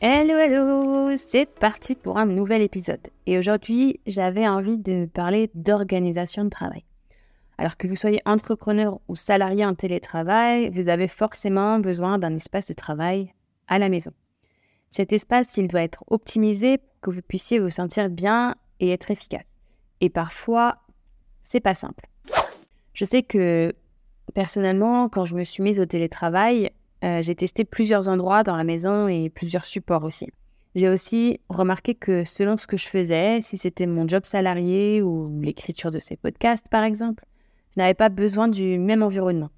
Hello 0.00 0.38
hello 0.38 1.16
C'est 1.16 1.46
parti 1.46 1.96
pour 1.96 2.18
un 2.18 2.26
nouvel 2.26 2.62
épisode. 2.62 3.00
Et 3.26 3.36
aujourd'hui, 3.36 3.98
j'avais 4.06 4.46
envie 4.46 4.78
de 4.78 5.06
parler 5.06 5.50
d'organisation 5.56 6.44
de 6.44 6.50
travail. 6.50 6.84
Alors 7.58 7.76
que 7.76 7.88
vous 7.88 7.96
soyez 7.96 8.22
entrepreneur 8.24 9.00
ou 9.08 9.16
salarié 9.16 9.64
en 9.64 9.74
télétravail, 9.74 10.70
vous 10.70 10.88
avez 10.88 11.08
forcément 11.08 11.80
besoin 11.80 12.20
d'un 12.20 12.36
espace 12.36 12.68
de 12.68 12.74
travail 12.74 13.34
à 13.66 13.80
la 13.80 13.88
maison. 13.88 14.12
Cet 14.88 15.12
espace, 15.12 15.56
il 15.56 15.66
doit 15.66 15.82
être 15.82 16.04
optimisé 16.06 16.78
pour 16.78 17.00
que 17.00 17.10
vous 17.10 17.22
puissiez 17.22 17.58
vous 17.58 17.70
sentir 17.70 18.08
bien 18.08 18.54
et 18.78 18.92
être 18.92 19.10
efficace. 19.10 19.56
Et 20.00 20.10
parfois, 20.10 20.78
c'est 21.42 21.58
pas 21.58 21.74
simple. 21.74 22.06
Je 22.92 23.04
sais 23.04 23.24
que 23.24 23.74
personnellement, 24.32 25.08
quand 25.08 25.24
je 25.24 25.34
me 25.34 25.42
suis 25.42 25.64
mise 25.64 25.80
au 25.80 25.86
télétravail, 25.86 26.70
euh, 27.04 27.22
j'ai 27.22 27.34
testé 27.34 27.64
plusieurs 27.64 28.08
endroits 28.08 28.42
dans 28.42 28.56
la 28.56 28.64
maison 28.64 29.08
et 29.08 29.30
plusieurs 29.30 29.64
supports 29.64 30.04
aussi. 30.04 30.28
J'ai 30.74 30.88
aussi 30.88 31.40
remarqué 31.48 31.94
que 31.94 32.24
selon 32.24 32.56
ce 32.56 32.66
que 32.66 32.76
je 32.76 32.86
faisais, 32.86 33.40
si 33.40 33.56
c'était 33.56 33.86
mon 33.86 34.06
job 34.06 34.24
salarié 34.24 35.02
ou 35.02 35.40
l'écriture 35.40 35.90
de 35.90 35.98
ces 35.98 36.16
podcasts 36.16 36.68
par 36.68 36.84
exemple, 36.84 37.24
je 37.74 37.80
n'avais 37.80 37.94
pas 37.94 38.08
besoin 38.08 38.48
du 38.48 38.78
même 38.78 39.02
environnement. 39.02 39.50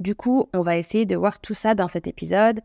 Du 0.00 0.14
coup, 0.14 0.48
on 0.52 0.60
va 0.60 0.76
essayer 0.76 1.06
de 1.06 1.16
voir 1.16 1.40
tout 1.40 1.54
ça 1.54 1.74
dans 1.74 1.88
cet 1.88 2.06
épisode 2.06 2.60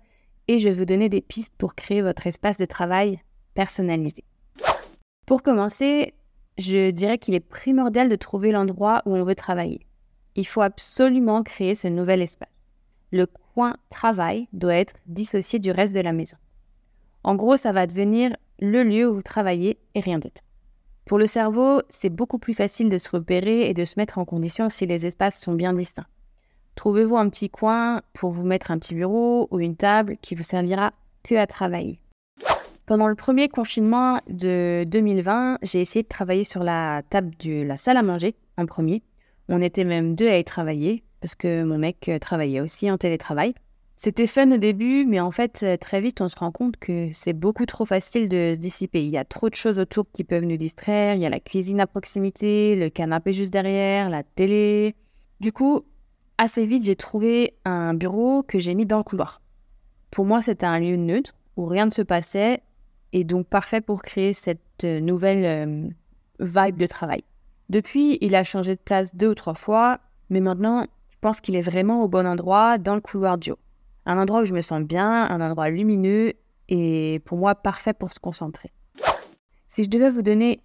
et 0.47 0.57
je 0.57 0.69
vais 0.69 0.75
vous 0.75 0.85
donner 0.85 1.09
des 1.09 1.21
pistes 1.21 1.53
pour 1.57 1.75
créer 1.75 2.01
votre 2.01 2.25
espace 2.25 2.57
de 2.57 2.65
travail 2.65 3.19
personnalisé. 3.53 4.23
Pour 5.25 5.43
commencer, 5.43 6.13
je 6.57 6.89
dirais 6.91 7.17
qu'il 7.17 7.35
est 7.35 7.39
primordial 7.39 8.09
de 8.09 8.15
trouver 8.15 8.51
l'endroit 8.51 9.03
où 9.05 9.15
on 9.15 9.23
veut 9.23 9.35
travailler. 9.35 9.85
Il 10.35 10.47
faut 10.47 10.61
absolument 10.61 11.43
créer 11.43 11.75
ce 11.75 11.87
nouvel 11.87 12.21
espace. 12.21 12.49
Coin 13.57 13.75
travail 13.89 14.47
doit 14.53 14.75
être 14.75 14.93
dissocié 15.07 15.57
du 15.57 15.71
reste 15.71 15.95
de 15.95 16.01
la 16.01 16.13
maison. 16.13 16.37
En 17.23 17.33
gros, 17.33 17.57
ça 17.57 17.71
va 17.71 17.87
devenir 17.87 18.37
le 18.59 18.83
lieu 18.83 19.09
où 19.09 19.13
vous 19.15 19.23
travaillez 19.23 19.79
et 19.95 19.99
rien 19.99 20.19
d'autre. 20.19 20.43
Pour 21.07 21.17
le 21.17 21.25
cerveau, 21.25 21.81
c'est 21.89 22.11
beaucoup 22.11 22.37
plus 22.37 22.53
facile 22.53 22.87
de 22.87 22.99
se 22.99 23.09
repérer 23.09 23.67
et 23.67 23.73
de 23.73 23.83
se 23.83 23.95
mettre 23.97 24.19
en 24.19 24.25
condition 24.25 24.69
si 24.69 24.85
les 24.85 25.07
espaces 25.07 25.41
sont 25.41 25.53
bien 25.53 25.73
distincts. 25.73 26.05
Trouvez-vous 26.75 27.17
un 27.17 27.27
petit 27.29 27.49
coin 27.49 28.03
pour 28.13 28.29
vous 28.29 28.45
mettre 28.45 28.69
un 28.69 28.77
petit 28.77 28.93
bureau 28.93 29.47
ou 29.49 29.59
une 29.59 29.75
table 29.75 30.17
qui 30.21 30.35
vous 30.35 30.43
servira 30.43 30.93
que 31.23 31.33
à 31.33 31.47
travailler? 31.47 31.99
Pendant 32.85 33.07
le 33.07 33.15
premier 33.15 33.49
confinement 33.49 34.21
de 34.29 34.85
2020, 34.87 35.57
j'ai 35.63 35.81
essayé 35.81 36.03
de 36.03 36.07
travailler 36.07 36.43
sur 36.43 36.63
la 36.63 37.01
table 37.09 37.31
de 37.39 37.63
la 37.63 37.75
salle 37.75 37.97
à 37.97 38.03
manger 38.03 38.35
en 38.55 38.67
premier. 38.67 39.01
On 39.49 39.61
était 39.61 39.83
même 39.83 40.13
deux 40.13 40.27
à 40.27 40.37
y 40.37 40.43
travailler 40.43 41.03
parce 41.21 41.35
que 41.35 41.63
mon 41.63 41.77
mec 41.77 42.09
euh, 42.09 42.19
travaillait 42.19 42.61
aussi 42.61 42.89
en 42.91 42.97
télétravail. 42.97 43.53
C'était 43.95 44.27
fun 44.27 44.51
au 44.51 44.57
début, 44.57 45.05
mais 45.05 45.19
en 45.19 45.31
fait, 45.31 45.61
euh, 45.63 45.75
très 45.75 46.01
vite, 46.01 46.21
on 46.21 46.29
se 46.29 46.35
rend 46.35 46.51
compte 46.51 46.77
que 46.77 47.09
c'est 47.13 47.33
beaucoup 47.33 47.65
trop 47.65 47.83
facile 47.83 48.29
de 48.29 48.51
se 48.53 48.59
dissiper. 48.59 49.03
Il 49.03 49.09
y 49.09 49.17
a 49.17 49.25
trop 49.25 49.49
de 49.49 49.55
choses 49.55 49.79
autour 49.79 50.05
qui 50.13 50.23
peuvent 50.23 50.43
nous 50.43 50.57
distraire. 50.57 51.15
Il 51.15 51.21
y 51.21 51.25
a 51.25 51.29
la 51.29 51.39
cuisine 51.39 51.79
à 51.79 51.87
proximité, 51.87 52.75
le 52.75 52.89
canapé 52.89 53.33
juste 53.33 53.51
derrière, 53.51 54.09
la 54.09 54.21
télé. 54.21 54.95
Du 55.39 55.51
coup, 55.51 55.81
assez 56.37 56.63
vite, 56.63 56.85
j'ai 56.85 56.95
trouvé 56.95 57.55
un 57.65 57.95
bureau 57.95 58.43
que 58.43 58.59
j'ai 58.59 58.75
mis 58.75 58.85
dans 58.85 58.97
le 58.97 59.03
couloir. 59.03 59.41
Pour 60.11 60.25
moi, 60.25 60.43
c'était 60.43 60.67
un 60.67 60.79
lieu 60.79 60.95
neutre 60.95 61.33
où 61.55 61.65
rien 61.65 61.85
ne 61.85 61.91
se 61.91 62.03
passait 62.03 62.61
et 63.13 63.23
donc 63.23 63.47
parfait 63.47 63.81
pour 63.81 64.03
créer 64.03 64.33
cette 64.33 64.83
euh, 64.83 64.99
nouvelle 64.99 65.91
vibe 66.39 66.77
de 66.77 66.85
travail. 66.85 67.23
Depuis, 67.69 68.19
il 68.21 68.35
a 68.35 68.43
changé 68.43 68.75
de 68.75 68.79
place 68.79 69.15
deux 69.15 69.29
ou 69.29 69.35
trois 69.35 69.55
fois, 69.55 69.99
mais 70.29 70.39
maintenant, 70.39 70.85
je 71.17 71.21
pense 71.21 71.41
qu'il 71.41 71.55
est 71.55 71.61
vraiment 71.61 72.03
au 72.03 72.07
bon 72.07 72.27
endroit 72.27 72.77
dans 72.77 72.93
le 72.93 73.01
couloir 73.01 73.39
du 73.39 73.49
haut. 73.49 73.57
Un 74.05 74.19
endroit 74.19 74.43
où 74.43 74.45
je 74.45 74.53
me 74.53 74.61
sens 74.61 74.83
bien, 74.83 75.25
un 75.25 75.41
endroit 75.41 75.71
lumineux 75.71 76.33
et 76.69 77.23
pour 77.25 77.39
moi 77.39 77.55
parfait 77.55 77.93
pour 77.93 78.13
se 78.13 78.19
concentrer. 78.19 78.71
Si 79.67 79.83
je 79.83 79.89
devais 79.89 80.09
vous 80.09 80.21
donner 80.21 80.61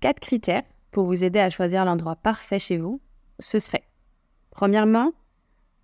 quatre 0.00 0.18
critères 0.18 0.64
pour 0.90 1.04
vous 1.04 1.22
aider 1.22 1.38
à 1.38 1.48
choisir 1.48 1.84
l'endroit 1.84 2.16
parfait 2.16 2.58
chez 2.58 2.76
vous, 2.76 3.00
ce 3.38 3.60
serait 3.60 3.84
premièrement 4.50 5.12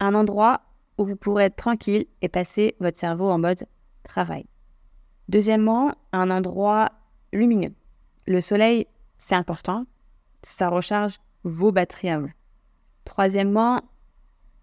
un 0.01 0.17
endroit 0.17 0.63
où 0.99 1.05
vous 1.05 1.17
pourrez 1.17 1.45
être 1.45 1.57
tranquille 1.57 2.07
et 2.21 2.29
passer 2.29 2.75
votre 2.81 2.99
cerveau 2.99 3.31
en 3.31 3.39
mode 3.39 3.65
travail. 4.03 4.45
Deuxièmement, 5.29 5.95
un 6.13 6.31
endroit 6.31 6.91
lumineux. 7.33 7.75
Le 8.27 8.41
soleil, 8.41 8.89
c'est 9.19 9.37
important, 9.37 9.87
ça 10.43 10.69
recharge 10.69 11.19
vos 11.45 11.71
batteries 11.71 12.11
à 12.11 12.19
vous. 12.19 12.33
Troisièmement, 13.05 13.83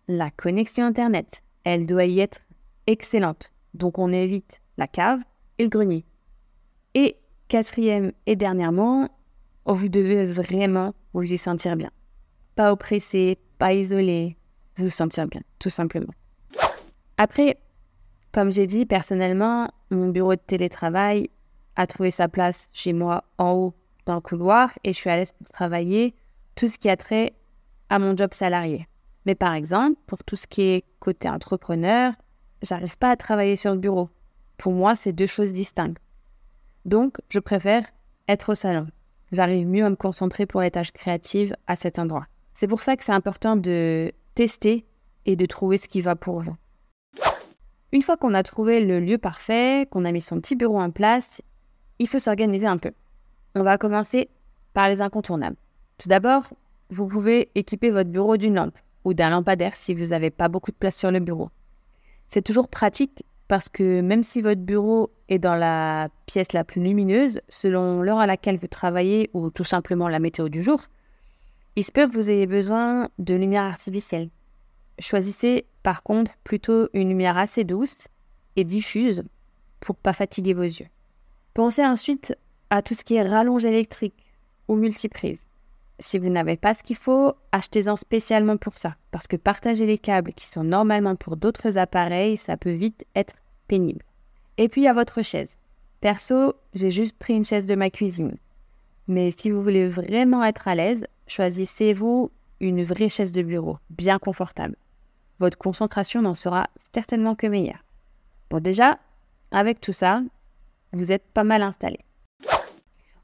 la 0.07 0.31
connexion 0.31 0.85
Internet, 0.85 1.41
elle 1.63 1.85
doit 1.85 2.05
y 2.05 2.19
être 2.19 2.39
excellente. 2.87 3.51
Donc 3.73 3.99
on 3.99 4.11
évite 4.11 4.61
la 4.77 4.87
cave 4.87 5.19
et 5.57 5.63
le 5.63 5.69
grenier. 5.69 6.05
Et 6.93 7.17
quatrième 7.47 8.11
et 8.25 8.35
dernièrement, 8.35 9.09
vous 9.65 9.89
devez 9.89 10.23
vraiment 10.23 10.93
vous 11.13 11.23
y 11.23 11.37
sentir 11.37 11.75
bien. 11.75 11.91
Pas 12.55 12.71
oppressé, 12.71 13.37
pas 13.57 13.73
isolé, 13.73 14.37
vous 14.77 14.89
sentir 14.89 15.27
bien, 15.27 15.41
tout 15.59 15.69
simplement. 15.69 16.13
Après, 17.17 17.57
comme 18.31 18.51
j'ai 18.51 18.67
dit, 18.67 18.85
personnellement, 18.85 19.69
mon 19.89 20.09
bureau 20.09 20.35
de 20.35 20.41
télétravail 20.45 21.29
a 21.75 21.87
trouvé 21.87 22.11
sa 22.11 22.27
place 22.27 22.69
chez 22.73 22.93
moi 22.93 23.23
en 23.37 23.51
haut 23.53 23.73
dans 24.05 24.15
le 24.15 24.21
couloir 24.21 24.71
et 24.83 24.93
je 24.93 24.97
suis 24.97 25.09
à 25.09 25.17
l'aise 25.17 25.33
pour 25.33 25.47
travailler 25.47 26.15
tout 26.55 26.67
ce 26.67 26.77
qui 26.77 26.89
a 26.89 26.97
trait 26.97 27.33
à 27.89 27.99
mon 27.99 28.15
job 28.15 28.33
salarié. 28.33 28.87
Mais 29.27 29.35
par 29.35 29.53
exemple, 29.53 29.99
pour 30.07 30.23
tout 30.23 30.37
ce 30.37 30.47
qui 30.47 30.61
est 30.61 30.85
côté 31.01 31.29
entrepreneur, 31.29 32.13
j'arrive 32.61 32.97
pas 32.97 33.09
à 33.09 33.17
travailler 33.17 33.57
sur 33.57 33.73
le 33.73 33.77
bureau. 33.77 34.09
Pour 34.57 34.71
moi, 34.71 34.95
c'est 34.95 35.11
deux 35.11 35.27
choses 35.27 35.51
distinctes. 35.51 35.97
Donc, 36.85 37.17
je 37.27 37.39
préfère 37.39 37.83
être 38.29 38.53
au 38.53 38.55
salon. 38.55 38.87
J'arrive 39.33 39.67
mieux 39.67 39.83
à 39.83 39.89
me 39.89 39.97
concentrer 39.97 40.45
pour 40.45 40.61
les 40.61 40.71
tâches 40.71 40.93
créatives 40.93 41.53
à 41.67 41.75
cet 41.75 41.99
endroit. 41.99 42.25
C'est 42.53 42.69
pour 42.69 42.81
ça 42.81 42.95
que 42.95 43.03
c'est 43.03 43.11
important 43.11 43.57
de 43.57 44.13
tester 44.33 44.85
et 45.25 45.35
de 45.35 45.45
trouver 45.45 45.77
ce 45.77 45.89
qui 45.89 45.99
va 45.99 46.15
pour 46.15 46.39
vous. 46.39 46.55
Une 47.91 48.03
fois 48.03 48.15
qu'on 48.15 48.33
a 48.33 48.43
trouvé 48.43 48.79
le 48.85 49.01
lieu 49.01 49.17
parfait, 49.17 49.89
qu'on 49.91 50.05
a 50.05 50.13
mis 50.13 50.21
son 50.21 50.39
petit 50.39 50.55
bureau 50.55 50.79
en 50.79 50.89
place, 50.89 51.41
il 51.99 52.07
faut 52.07 52.19
s'organiser 52.19 52.67
un 52.67 52.77
peu. 52.77 52.91
On 53.55 53.63
va 53.63 53.77
commencer 53.77 54.29
par 54.73 54.87
les 54.87 55.01
incontournables. 55.01 55.57
Tout 55.97 56.07
d'abord, 56.07 56.45
vous 56.91 57.07
pouvez 57.07 57.51
équiper 57.55 57.91
votre 57.91 58.09
bureau 58.09 58.37
d'une 58.37 58.55
lampe 58.55 58.77
ou 59.07 59.13
d'un 59.13 59.29
lampadaire 59.29 59.77
si 59.77 59.93
vous 59.93 60.07
n'avez 60.07 60.31
pas 60.31 60.49
beaucoup 60.49 60.71
de 60.71 60.75
place 60.75 60.97
sur 60.97 61.11
le 61.11 61.21
bureau. 61.21 61.49
C'est 62.27 62.41
toujours 62.41 62.67
pratique 62.67 63.23
parce 63.47 63.69
que 63.69 64.01
même 64.01 64.21
si 64.21 64.41
votre 64.41 64.59
bureau 64.59 65.11
est 65.29 65.39
dans 65.39 65.55
la 65.55 66.09
pièce 66.25 66.51
la 66.51 66.65
plus 66.65 66.83
lumineuse, 66.83 67.39
selon 67.47 68.01
l'heure 68.01 68.19
à 68.19 68.27
laquelle 68.27 68.57
vous 68.57 68.67
travaillez 68.67 69.29
ou 69.33 69.49
tout 69.49 69.63
simplement 69.63 70.09
la 70.09 70.19
météo 70.19 70.49
du 70.49 70.61
jour, 70.61 70.81
il 71.77 71.85
se 71.85 71.91
peut 71.93 72.05
que 72.05 72.11
vous 72.11 72.29
ayez 72.29 72.47
besoin 72.47 73.07
de 73.17 73.33
lumière 73.33 73.63
artificielle. 73.63 74.29
Choisissez 74.99 75.65
par 75.83 76.03
contre 76.03 76.33
plutôt 76.43 76.89
une 76.91 77.07
lumière 77.07 77.37
assez 77.37 77.63
douce 77.63 78.09
et 78.57 78.65
diffuse 78.65 79.23
pour 79.79 79.95
pas 79.95 80.11
fatiguer 80.11 80.53
vos 80.53 80.63
yeux. 80.63 80.87
Pensez 81.53 81.85
ensuite 81.85 82.35
à 82.69 82.81
tout 82.81 82.93
ce 82.93 83.05
qui 83.05 83.15
est 83.15 83.25
rallonge 83.25 83.63
électrique 83.63 84.21
ou 84.67 84.75
multiprise. 84.75 85.46
Si 85.99 86.19
vous 86.19 86.29
n'avez 86.29 86.57
pas 86.57 86.75
ce 86.75 86.83
qu'il 86.83 86.95
faut, 86.95 87.33
achetez-en 87.51 87.97
spécialement 87.97 88.57
pour 88.57 88.77
ça, 88.77 88.95
parce 89.11 89.27
que 89.27 89.35
partager 89.35 89.85
les 89.87 89.97
câbles 89.97 90.33
qui 90.33 90.45
sont 90.45 90.63
normalement 90.63 91.15
pour 91.15 91.37
d'autres 91.37 91.79
appareils, 91.79 92.37
ça 92.37 92.55
peut 92.55 92.71
vite 92.71 93.05
être 93.15 93.35
pénible. 93.67 94.03
Et 94.57 94.69
puis 94.69 94.87
à 94.87 94.93
votre 94.93 95.23
chaise. 95.23 95.57
Perso, 95.99 96.53
j'ai 96.75 96.91
juste 96.91 97.17
pris 97.17 97.33
une 97.33 97.45
chaise 97.45 97.65
de 97.65 97.73
ma 97.73 97.89
cuisine. 97.89 98.37
Mais 99.07 99.31
si 99.31 99.49
vous 99.49 99.61
voulez 99.61 99.87
vraiment 99.87 100.43
être 100.43 100.67
à 100.67 100.75
l'aise, 100.75 101.07
choisissez-vous 101.27 102.31
une 102.59 102.83
vraie 102.83 103.09
chaise 103.09 103.31
de 103.31 103.41
bureau, 103.41 103.77
bien 103.89 104.19
confortable. 104.19 104.75
Votre 105.39 105.57
concentration 105.57 106.21
n'en 106.21 106.33
sera 106.33 106.67
certainement 106.93 107.35
que 107.35 107.47
meilleure. 107.47 107.83
Bon 108.49 108.59
déjà, 108.59 108.99
avec 109.51 109.81
tout 109.81 109.93
ça, 109.93 110.21
vous 110.93 111.11
êtes 111.11 111.25
pas 111.33 111.43
mal 111.43 111.61
installé. 111.63 111.99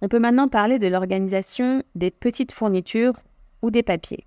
On 0.04 0.10
peut 0.10 0.20
maintenant 0.20 0.50
parler 0.50 0.80
de 0.80 0.88
l'organisation 0.90 1.82
des 1.96 2.12
petites 2.12 2.52
fournitures 2.52 3.14
ou 3.62 3.72
des 3.72 3.84
papiers. 3.84 4.26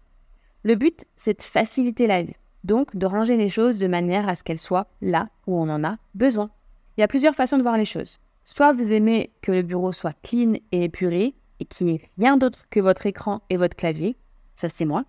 Le 0.62 0.74
but, 0.74 1.04
c'est 1.16 1.36
de 1.36 1.42
faciliter 1.42 2.06
la 2.06 2.22
vie, 2.22 2.36
donc 2.64 2.96
de 2.96 3.04
ranger 3.04 3.36
les 3.36 3.50
choses 3.50 3.76
de 3.76 3.86
manière 3.86 4.26
à 4.26 4.36
ce 4.36 4.42
qu'elles 4.42 4.58
soient 4.58 4.86
là 5.02 5.28
où 5.46 5.54
on 5.54 5.68
en 5.68 5.84
a 5.84 5.98
besoin. 6.14 6.48
Il 6.96 7.02
y 7.02 7.04
a 7.04 7.08
plusieurs 7.08 7.34
façons 7.34 7.58
de 7.58 7.62
voir 7.62 7.76
les 7.76 7.84
choses. 7.84 8.16
Soit 8.46 8.72
vous 8.72 8.90
aimez 8.90 9.28
que 9.42 9.52
le 9.52 9.60
bureau 9.60 9.92
soit 9.92 10.16
clean 10.22 10.54
et 10.72 10.84
épuré 10.84 11.34
et 11.60 11.66
qu'il 11.66 11.88
n'y 11.88 11.96
ait 11.96 12.10
rien 12.16 12.38
d'autre 12.38 12.60
que 12.70 12.80
votre 12.80 13.04
écran 13.04 13.42
et 13.50 13.58
votre 13.58 13.76
clavier, 13.76 14.16
ça 14.54 14.70
c'est 14.70 14.86
moi. 14.86 15.04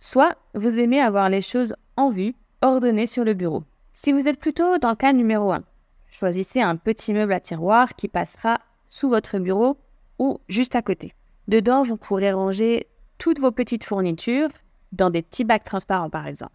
Soit 0.00 0.36
vous 0.54 0.80
aimez 0.80 1.00
avoir 1.00 1.28
les 1.28 1.42
choses 1.42 1.76
en 1.96 2.08
vue, 2.08 2.34
ordonnées 2.60 3.06
sur 3.06 3.22
le 3.22 3.34
bureau. 3.34 3.62
Si 3.94 4.10
vous 4.10 4.26
êtes 4.26 4.40
plutôt 4.40 4.78
dans 4.78 4.90
le 4.90 4.96
cas 4.96 5.12
numéro 5.12 5.52
1, 5.52 5.62
choisissez 6.08 6.60
un 6.60 6.74
petit 6.74 7.14
meuble 7.14 7.34
à 7.34 7.38
tiroir 7.38 7.94
qui 7.94 8.08
passera 8.08 8.58
sous 8.88 9.08
votre 9.08 9.38
bureau 9.38 9.78
juste 10.48 10.76
à 10.76 10.82
côté. 10.82 11.14
Dedans, 11.48 11.82
vous 11.82 11.96
pourrez 11.96 12.32
ranger 12.32 12.86
toutes 13.18 13.40
vos 13.40 13.52
petites 13.52 13.84
fournitures 13.84 14.50
dans 14.92 15.10
des 15.10 15.22
petits 15.22 15.44
bacs 15.44 15.64
transparents 15.64 16.10
par 16.10 16.26
exemple. 16.26 16.54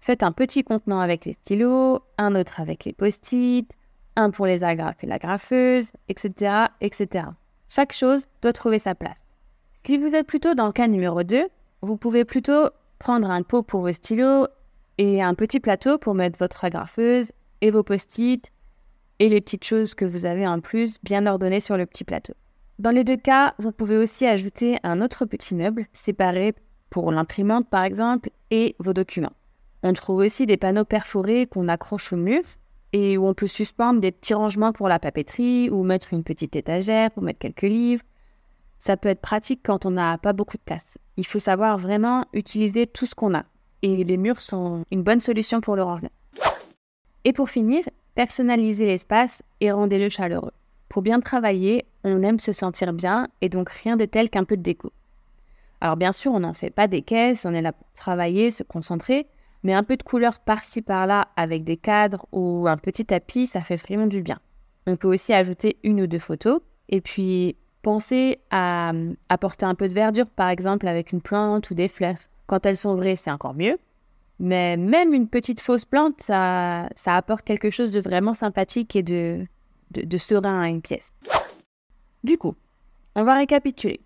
Faites 0.00 0.22
un 0.22 0.32
petit 0.32 0.64
contenant 0.64 1.00
avec 1.00 1.24
les 1.24 1.34
stylos, 1.34 2.00
un 2.18 2.34
autre 2.34 2.60
avec 2.60 2.84
les 2.84 2.92
post-it, 2.92 3.68
un 4.16 4.30
pour 4.30 4.46
les 4.46 4.64
agrafes 4.64 5.02
et 5.04 5.06
la 5.06 5.18
graffeuse, 5.18 5.92
etc., 6.08 6.66
etc. 6.80 7.28
Chaque 7.68 7.92
chose 7.92 8.26
doit 8.40 8.52
trouver 8.52 8.78
sa 8.78 8.94
place. 8.94 9.20
Si 9.84 9.98
vous 9.98 10.14
êtes 10.14 10.26
plutôt 10.26 10.54
dans 10.54 10.66
le 10.66 10.72
cas 10.72 10.88
numéro 10.88 11.22
2, 11.22 11.46
vous 11.82 11.96
pouvez 11.96 12.24
plutôt 12.24 12.68
prendre 12.98 13.30
un 13.30 13.42
pot 13.42 13.62
pour 13.62 13.80
vos 13.80 13.92
stylos 13.92 14.46
et 14.98 15.22
un 15.22 15.34
petit 15.34 15.60
plateau 15.60 15.98
pour 15.98 16.14
mettre 16.14 16.38
votre 16.38 16.64
agrafeuse 16.64 17.32
et 17.60 17.70
vos 17.70 17.82
post-it 17.82 18.50
et 19.18 19.28
les 19.28 19.40
petites 19.40 19.64
choses 19.64 19.94
que 19.94 20.04
vous 20.04 20.26
avez 20.26 20.46
en 20.46 20.60
plus 20.60 20.98
bien 21.02 21.26
ordonnées 21.26 21.60
sur 21.60 21.76
le 21.76 21.86
petit 21.86 22.04
plateau. 22.04 22.34
Dans 22.82 22.90
les 22.90 23.04
deux 23.04 23.16
cas, 23.16 23.54
vous 23.60 23.70
pouvez 23.70 23.96
aussi 23.96 24.26
ajouter 24.26 24.80
un 24.82 25.02
autre 25.02 25.24
petit 25.24 25.54
meuble 25.54 25.86
séparé 25.92 26.52
pour 26.90 27.12
l'imprimante 27.12 27.68
par 27.68 27.84
exemple 27.84 28.30
et 28.50 28.74
vos 28.80 28.92
documents. 28.92 29.34
On 29.84 29.92
trouve 29.92 30.16
aussi 30.16 30.46
des 30.46 30.56
panneaux 30.56 30.84
perforés 30.84 31.46
qu'on 31.46 31.68
accroche 31.68 32.12
au 32.12 32.16
mur 32.16 32.42
et 32.92 33.16
où 33.16 33.24
on 33.28 33.34
peut 33.34 33.46
suspendre 33.46 34.00
des 34.00 34.10
petits 34.10 34.34
rangements 34.34 34.72
pour 34.72 34.88
la 34.88 34.98
papeterie 34.98 35.70
ou 35.70 35.84
mettre 35.84 36.12
une 36.12 36.24
petite 36.24 36.56
étagère 36.56 37.12
pour 37.12 37.22
mettre 37.22 37.38
quelques 37.38 37.62
livres. 37.62 38.02
Ça 38.80 38.96
peut 38.96 39.10
être 39.10 39.20
pratique 39.20 39.60
quand 39.62 39.86
on 39.86 39.92
n'a 39.92 40.18
pas 40.18 40.32
beaucoup 40.32 40.56
de 40.56 40.62
place. 40.64 40.98
Il 41.16 41.24
faut 41.24 41.38
savoir 41.38 41.78
vraiment 41.78 42.24
utiliser 42.32 42.88
tout 42.88 43.06
ce 43.06 43.14
qu'on 43.14 43.32
a. 43.32 43.44
Et 43.82 44.02
les 44.02 44.16
murs 44.16 44.40
sont 44.40 44.82
une 44.90 45.04
bonne 45.04 45.20
solution 45.20 45.60
pour 45.60 45.76
le 45.76 45.84
rangement. 45.84 46.10
Et 47.22 47.32
pour 47.32 47.48
finir, 47.48 47.84
personnalisez 48.16 48.86
l'espace 48.86 49.44
et 49.60 49.70
rendez-le 49.70 50.08
chaleureux. 50.08 50.50
Pour 50.88 51.02
bien 51.02 51.20
travailler, 51.20 51.86
on 52.04 52.22
aime 52.22 52.38
se 52.38 52.52
sentir 52.52 52.92
bien 52.92 53.28
et 53.40 53.48
donc 53.48 53.70
rien 53.70 53.96
de 53.96 54.04
tel 54.04 54.30
qu'un 54.30 54.44
peu 54.44 54.56
de 54.56 54.62
déco. 54.62 54.92
Alors 55.80 55.96
bien 55.96 56.12
sûr, 56.12 56.32
on 56.32 56.40
n'en 56.40 56.52
fait 56.52 56.70
pas 56.70 56.86
des 56.86 57.02
caisses, 57.02 57.44
on 57.44 57.54
est 57.54 57.62
là 57.62 57.72
pour 57.72 57.86
travailler, 57.94 58.50
se 58.50 58.62
concentrer, 58.62 59.26
mais 59.62 59.74
un 59.74 59.82
peu 59.82 59.96
de 59.96 60.02
couleur 60.02 60.38
par-ci 60.38 60.82
par-là 60.82 61.28
avec 61.36 61.64
des 61.64 61.76
cadres 61.76 62.26
ou 62.32 62.66
un 62.68 62.76
petit 62.76 63.04
tapis, 63.04 63.46
ça 63.46 63.62
fait 63.62 63.76
vraiment 63.76 64.06
du 64.06 64.22
bien. 64.22 64.38
On 64.86 64.96
peut 64.96 65.08
aussi 65.08 65.32
ajouter 65.32 65.76
une 65.82 66.00
ou 66.00 66.06
deux 66.06 66.18
photos 66.18 66.60
et 66.88 67.00
puis 67.00 67.56
penser 67.82 68.38
à 68.50 68.92
apporter 69.28 69.66
un 69.66 69.74
peu 69.74 69.88
de 69.88 69.94
verdure, 69.94 70.26
par 70.26 70.48
exemple 70.48 70.86
avec 70.86 71.12
une 71.12 71.20
plante 71.20 71.70
ou 71.70 71.74
des 71.74 71.88
fleurs. 71.88 72.18
Quand 72.46 72.64
elles 72.66 72.76
sont 72.76 72.94
vraies, 72.94 73.16
c'est 73.16 73.30
encore 73.30 73.54
mieux. 73.54 73.78
Mais 74.38 74.76
même 74.76 75.14
une 75.14 75.28
petite 75.28 75.60
fausse 75.60 75.84
plante, 75.84 76.20
ça, 76.20 76.88
apporte 77.06 77.44
quelque 77.44 77.70
chose 77.70 77.90
de 77.90 78.00
vraiment 78.00 78.34
sympathique 78.34 78.96
et 78.96 79.02
de, 79.02 79.46
de, 79.92 80.18
serein 80.18 80.60
à 80.62 80.68
une 80.68 80.82
pièce. 80.82 81.12
Du 82.24 82.38
coup, 82.38 82.54
on 83.14 83.24
va 83.24 83.34
récapituler. 83.34 84.00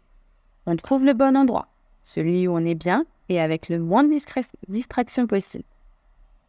On 0.66 0.76
trouve 0.76 1.04
le 1.04 1.12
bon 1.12 1.36
endroit, 1.36 1.68
celui 2.04 2.48
où 2.48 2.52
on 2.52 2.64
est 2.64 2.74
bien 2.74 3.04
et 3.28 3.40
avec 3.40 3.68
le 3.68 3.78
moins 3.78 4.04
de 4.04 4.16
distraction 4.68 5.26
possible. 5.26 5.64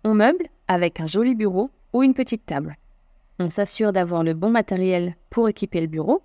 On 0.03 0.13
meuble 0.13 0.47
avec 0.67 0.99
un 0.99 1.07
joli 1.07 1.35
bureau 1.35 1.69
ou 1.93 2.03
une 2.03 2.13
petite 2.13 2.45
table. 2.45 2.77
On 3.39 3.49
s'assure 3.49 3.93
d'avoir 3.93 4.23
le 4.23 4.33
bon 4.33 4.49
matériel 4.49 5.15
pour 5.29 5.49
équiper 5.49 5.81
le 5.81 5.87
bureau. 5.87 6.21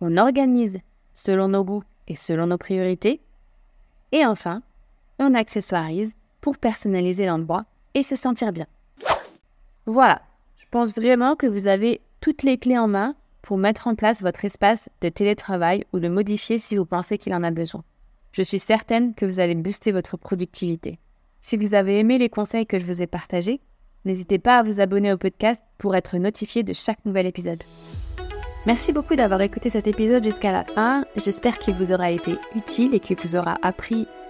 On 0.00 0.16
organise 0.16 0.78
selon 1.12 1.48
nos 1.48 1.64
goûts 1.64 1.84
et 2.08 2.16
selon 2.16 2.46
nos 2.46 2.58
priorités. 2.58 3.20
Et 4.12 4.24
enfin, 4.24 4.62
on 5.18 5.34
accessoirise 5.34 6.14
pour 6.40 6.58
personnaliser 6.58 7.26
l'endroit 7.26 7.64
et 7.94 8.02
se 8.02 8.16
sentir 8.16 8.52
bien. 8.52 8.66
Voilà, 9.86 10.22
je 10.58 10.64
pense 10.70 10.94
vraiment 10.94 11.36
que 11.36 11.46
vous 11.46 11.66
avez 11.66 12.00
toutes 12.20 12.42
les 12.42 12.58
clés 12.58 12.78
en 12.78 12.88
main 12.88 13.14
pour 13.44 13.58
mettre 13.58 13.86
en 13.86 13.94
place 13.94 14.22
votre 14.22 14.44
espace 14.46 14.88
de 15.02 15.10
télétravail 15.10 15.84
ou 15.92 15.98
le 15.98 16.08
modifier 16.08 16.58
si 16.58 16.76
vous 16.76 16.86
pensez 16.86 17.18
qu'il 17.18 17.34
en 17.34 17.42
a 17.42 17.50
besoin. 17.50 17.84
Je 18.32 18.42
suis 18.42 18.58
certaine 18.58 19.14
que 19.14 19.26
vous 19.26 19.38
allez 19.38 19.54
booster 19.54 19.92
votre 19.92 20.16
productivité. 20.16 20.98
Si 21.42 21.58
vous 21.58 21.74
avez 21.74 21.98
aimé 21.98 22.16
les 22.16 22.30
conseils 22.30 22.66
que 22.66 22.78
je 22.78 22.86
vous 22.86 23.02
ai 23.02 23.06
partagés, 23.06 23.60
n'hésitez 24.06 24.38
pas 24.38 24.58
à 24.58 24.62
vous 24.62 24.80
abonner 24.80 25.12
au 25.12 25.18
podcast 25.18 25.62
pour 25.76 25.94
être 25.94 26.16
notifié 26.16 26.62
de 26.62 26.72
chaque 26.72 27.04
nouvel 27.04 27.26
épisode. 27.26 27.62
Merci 28.64 28.94
beaucoup 28.94 29.14
d'avoir 29.14 29.42
écouté 29.42 29.68
cet 29.68 29.86
épisode 29.86 30.24
jusqu'à 30.24 30.50
la 30.50 30.64
fin. 30.64 31.04
J'espère 31.14 31.58
qu'il 31.58 31.74
vous 31.74 31.92
aura 31.92 32.10
été 32.10 32.32
utile 32.56 32.94
et 32.94 33.00
qu'il 33.00 33.18
vous 33.18 33.36
aura 33.36 33.58
appris 33.60 34.06